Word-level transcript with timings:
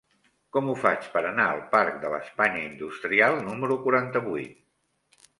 Com 0.55 0.69
ho 0.69 0.75
faig 0.83 1.09
per 1.17 1.21
anar 1.31 1.43
al 1.55 1.59
parc 1.73 1.99
de 2.05 2.09
l'Espanya 2.13 2.63
Industrial 2.69 3.37
número 3.49 3.77
quaranta-vuit? 3.83 4.57